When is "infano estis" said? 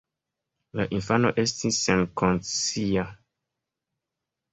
0.99-1.77